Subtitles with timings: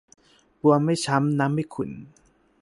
[0.61, 1.91] บัวไม่ช้ำ น้ำไม่ขุ่น